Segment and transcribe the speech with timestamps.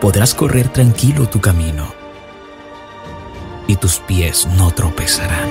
[0.00, 1.92] Podrás correr tranquilo tu camino
[3.66, 5.50] y tus pies no tropezarán.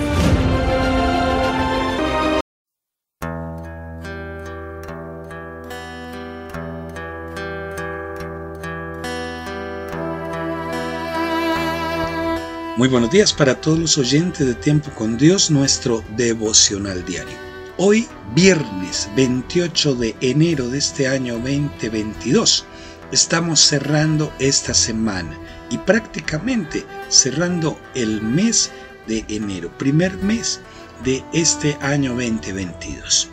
[12.75, 17.37] Muy buenos días para todos los oyentes de Tiempo con Dios, nuestro devocional diario.
[17.77, 22.65] Hoy, viernes 28 de enero de este año 2022,
[23.11, 25.37] estamos cerrando esta semana
[25.69, 28.71] y prácticamente cerrando el mes
[29.07, 30.61] de enero, primer mes
[31.03, 33.29] de este año 2022.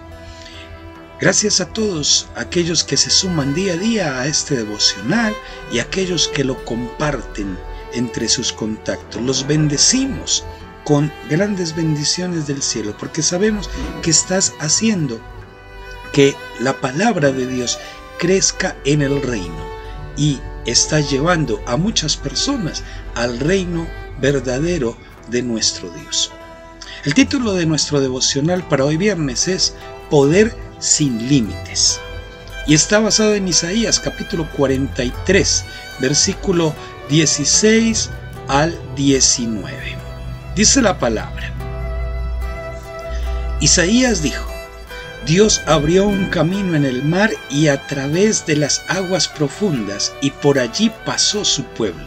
[1.20, 5.34] Gracias a todos aquellos que se suman día a día a este devocional
[5.72, 7.58] y aquellos que lo comparten
[7.94, 9.22] entre sus contactos.
[9.22, 10.44] Los bendecimos
[10.84, 13.70] con grandes bendiciones del cielo, porque sabemos
[14.02, 15.18] que estás haciendo
[16.12, 17.78] que la palabra de Dios
[18.18, 19.64] crezca en el reino
[20.16, 22.82] y estás llevando a muchas personas
[23.14, 23.86] al reino
[24.20, 24.96] verdadero
[25.30, 26.30] de nuestro Dios.
[27.04, 29.74] El título de nuestro devocional para hoy viernes es
[30.10, 32.00] Poder sin límites
[32.66, 35.64] y está basado en Isaías capítulo 43,
[36.00, 36.74] versículo
[37.08, 38.10] 16
[38.48, 39.96] al 19.
[40.56, 41.52] Dice la palabra.
[43.60, 44.55] Isaías dijo,
[45.26, 50.30] Dios abrió un camino en el mar y a través de las aguas profundas y
[50.30, 52.06] por allí pasó su pueblo.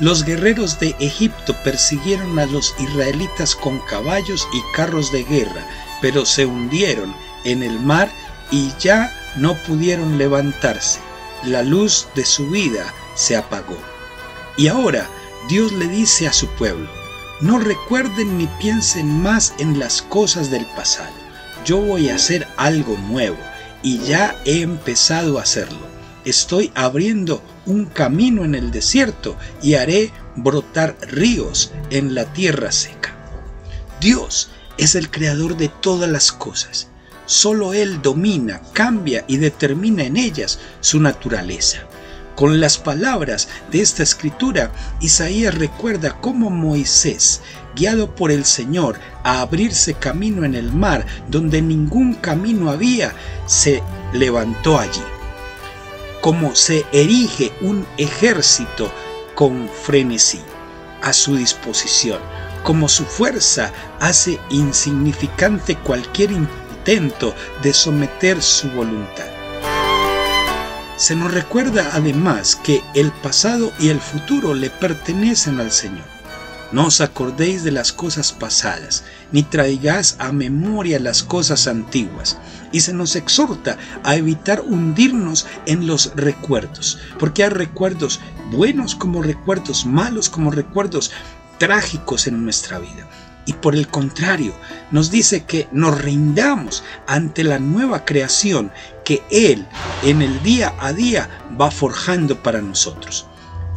[0.00, 5.64] Los guerreros de Egipto persiguieron a los israelitas con caballos y carros de guerra,
[6.02, 7.14] pero se hundieron
[7.44, 8.10] en el mar
[8.50, 10.98] y ya no pudieron levantarse.
[11.44, 13.78] La luz de su vida se apagó.
[14.56, 15.06] Y ahora
[15.48, 16.90] Dios le dice a su pueblo,
[17.40, 21.27] no recuerden ni piensen más en las cosas del pasado.
[21.68, 23.36] Yo voy a hacer algo nuevo
[23.82, 25.86] y ya he empezado a hacerlo.
[26.24, 33.14] Estoy abriendo un camino en el desierto y haré brotar ríos en la tierra seca.
[34.00, 34.48] Dios
[34.78, 36.88] es el creador de todas las cosas.
[37.26, 41.80] Solo Él domina, cambia y determina en ellas su naturaleza.
[42.34, 47.42] Con las palabras de esta escritura, Isaías recuerda cómo Moisés,
[47.78, 53.14] guiado por el Señor a abrirse camino en el mar donde ningún camino había,
[53.46, 55.02] se levantó allí.
[56.20, 58.92] Como se erige un ejército
[59.34, 60.40] con frenesí
[61.02, 62.18] a su disposición,
[62.64, 69.26] como su fuerza hace insignificante cualquier intento de someter su voluntad.
[70.96, 76.17] Se nos recuerda además que el pasado y el futuro le pertenecen al Señor.
[76.70, 82.36] No os acordéis de las cosas pasadas, ni traigáis a memoria las cosas antiguas.
[82.72, 88.20] Y se nos exhorta a evitar hundirnos en los recuerdos, porque hay recuerdos
[88.50, 91.10] buenos como recuerdos malos, como recuerdos
[91.58, 93.08] trágicos en nuestra vida
[93.48, 94.54] y por el contrario
[94.90, 98.70] nos dice que nos rindamos ante la nueva creación
[99.06, 99.66] que Él
[100.02, 103.26] en el día a día va forjando para nosotros.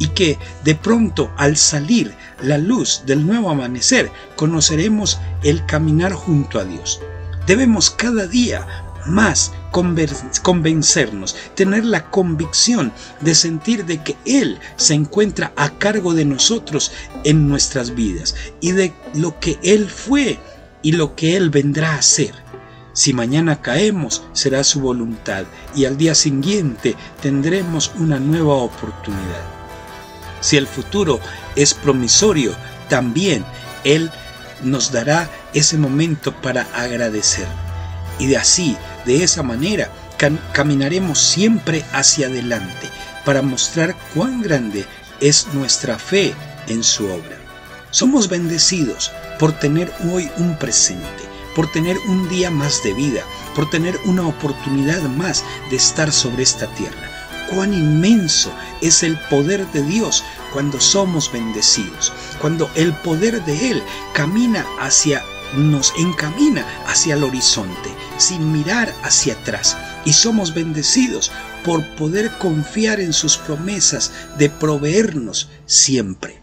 [0.02, 6.58] Y que de pronto al salir la luz del nuevo amanecer conoceremos el caminar junto
[6.58, 7.00] a Dios.
[7.46, 8.66] Debemos cada día
[9.06, 9.52] más
[10.42, 16.90] convencernos, tener la convicción de sentir de que Él se encuentra a cargo de nosotros
[17.22, 20.40] en nuestras vidas y de lo que Él fue
[20.82, 22.34] y lo que Él vendrá a hacer.
[22.92, 25.44] Si mañana caemos, será su voluntad
[25.76, 29.61] y al día siguiente tendremos una nueva oportunidad.
[30.42, 31.20] Si el futuro
[31.56, 32.54] es promisorio,
[32.90, 33.44] también
[33.84, 34.10] Él
[34.62, 37.46] nos dará ese momento para agradecer.
[38.18, 39.90] Y de así de esa manera
[40.52, 42.88] caminaremos siempre hacia adelante
[43.24, 44.84] para mostrar cuán grande
[45.20, 46.34] es nuestra fe
[46.68, 47.38] en su obra.
[47.90, 51.24] Somos bendecidos por tener hoy un presente,
[51.54, 53.22] por tener un día más de vida,
[53.54, 57.11] por tener una oportunidad más de estar sobre esta tierra.
[57.54, 58.50] Cuán inmenso
[58.80, 63.82] es el poder de Dios cuando somos bendecidos, cuando el poder de Él
[64.14, 65.22] camina hacia
[65.56, 69.76] nos encamina hacia el horizonte, sin mirar hacia atrás.
[70.06, 71.30] Y somos bendecidos
[71.62, 76.40] por poder confiar en sus promesas de proveernos siempre.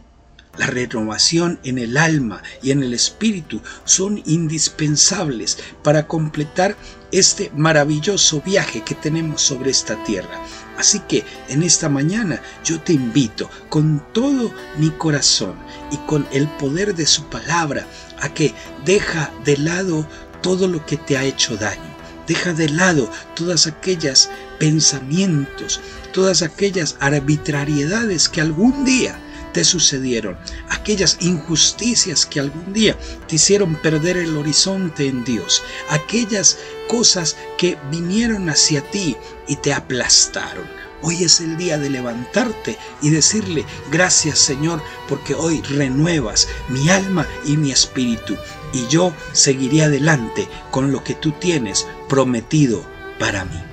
[0.57, 6.75] La renovación en el alma y en el espíritu son indispensables para completar
[7.11, 10.43] este maravilloso viaje que tenemos sobre esta tierra.
[10.79, 15.55] Así que en esta mañana yo te invito con todo mi corazón
[15.91, 17.85] y con el poder de su palabra
[18.21, 18.53] a que
[18.85, 20.07] deja de lado
[20.41, 21.97] todo lo que te ha hecho daño.
[22.27, 25.81] Deja de lado todas aquellas pensamientos,
[26.13, 29.19] todas aquellas arbitrariedades que algún día
[29.63, 30.37] sucedieron,
[30.69, 32.97] aquellas injusticias que algún día
[33.27, 36.57] te hicieron perder el horizonte en Dios, aquellas
[36.87, 39.15] cosas que vinieron hacia ti
[39.47, 40.67] y te aplastaron.
[41.01, 47.25] Hoy es el día de levantarte y decirle gracias Señor porque hoy renuevas mi alma
[47.45, 48.35] y mi espíritu
[48.73, 52.85] y yo seguiré adelante con lo que tú tienes prometido
[53.17, 53.63] para mí.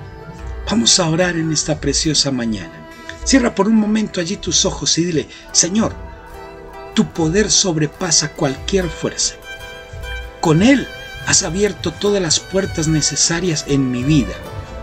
[0.69, 2.86] Vamos a orar en esta preciosa mañana.
[3.27, 5.93] Cierra por un momento allí tus ojos y dile, Señor,
[6.93, 9.35] tu poder sobrepasa cualquier fuerza.
[10.39, 10.87] Con Él
[11.25, 14.33] has abierto todas las puertas necesarias en mi vida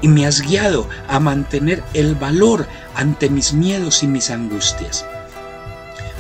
[0.03, 5.07] y me has guiado a mantener el valor ante mis miedos y mis angustias.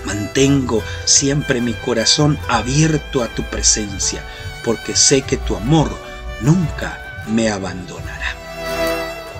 [0.06, 4.24] Mantengo siempre mi corazón abierto a tu presencia,
[4.64, 5.94] porque sé que tu amor
[6.40, 8.34] nunca me abandonará.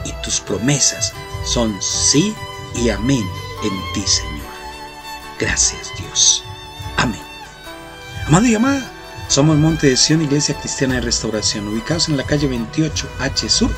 [0.05, 1.15] Y tus promesas
[1.47, 2.35] son sí
[2.75, 3.27] y amén
[3.63, 4.55] en ti, Señor.
[5.39, 6.45] Gracias, Dios.
[6.97, 7.21] Amén.
[8.27, 8.91] Amado y amada,
[9.29, 13.71] somos Monte de Sion, Iglesia Cristiana de Restauración, ubicados en la calle 28H Sur,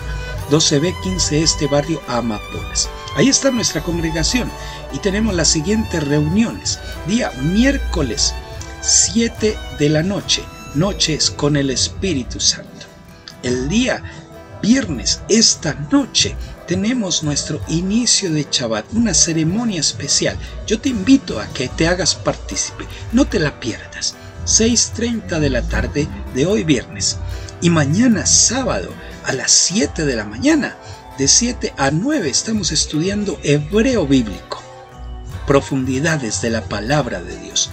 [0.51, 2.89] 12B 15 Este, barrio Amapolas.
[3.17, 4.51] Ahí está nuestra congregación
[4.93, 6.79] y tenemos las siguientes reuniones.
[7.07, 8.35] Día miércoles
[8.83, 10.45] 7 de la noche,
[10.75, 12.87] noches con el Espíritu Santo.
[13.43, 14.03] El día
[14.63, 16.37] viernes, esta noche,
[16.67, 20.37] tenemos nuestro inicio de Shabbat, una ceremonia especial.
[20.67, 24.15] Yo te invito a que te hagas partícipe, no te la pierdas.
[24.47, 27.19] 6.30 de la tarde de hoy viernes.
[27.61, 28.91] Y mañana sábado
[29.25, 30.77] a las 7 de la mañana,
[31.19, 34.63] de 7 a 9 estamos estudiando hebreo bíblico,
[35.47, 37.71] profundidades de la palabra de Dios.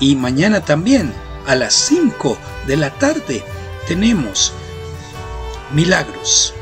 [0.00, 1.12] Y mañana también
[1.46, 3.44] a las 5 de la tarde
[3.86, 4.52] tenemos
[5.72, 6.54] milagros,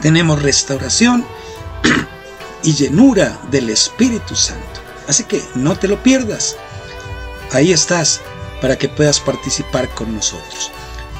[0.00, 1.24] tenemos restauración
[2.62, 4.80] y llenura del Espíritu Santo.
[5.08, 6.56] Así que no te lo pierdas.
[7.52, 8.20] Ahí estás
[8.60, 10.70] para que puedas participar con nosotros.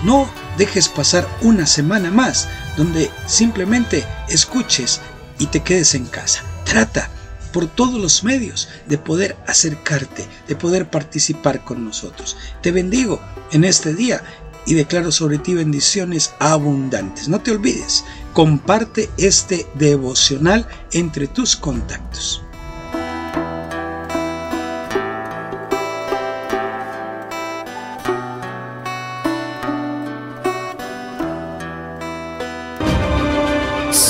[0.03, 5.01] No dejes pasar una semana más donde simplemente escuches
[5.39, 6.43] y te quedes en casa.
[6.65, 7.11] Trata
[7.53, 12.37] por todos los medios de poder acercarte, de poder participar con nosotros.
[12.63, 13.21] Te bendigo
[13.53, 14.23] en este día
[14.67, 17.29] y declaro sobre ti bendiciones abundantes.
[17.29, 22.43] No te olvides, comparte este devocional entre tus contactos.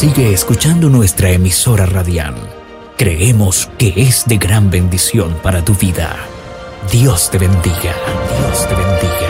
[0.00, 2.34] Sigue escuchando nuestra emisora radial.
[2.96, 6.16] Creemos que es de gran bendición para tu vida.
[6.90, 7.94] Dios te bendiga.
[8.38, 9.29] Dios te bendiga.